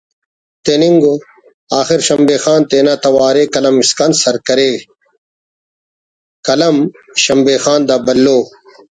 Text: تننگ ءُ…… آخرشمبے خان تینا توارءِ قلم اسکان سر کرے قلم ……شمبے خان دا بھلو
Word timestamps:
تننگ 0.65 1.03
ءُ…… 1.11 1.13
آخرشمبے 1.79 2.35
خان 2.43 2.61
تینا 2.69 2.93
توارءِ 3.03 3.45
قلم 3.53 3.75
اسکان 3.83 4.11
سر 4.21 4.35
کرے 4.47 4.71
قلم 6.47 6.77
……شمبے 7.23 7.55
خان 7.63 7.79
دا 7.89 7.95
بھلو 8.05 8.37